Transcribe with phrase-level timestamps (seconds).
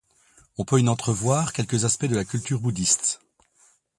[0.57, 3.21] On peut y entrevoir quelques aspects de la culture bouddhiste.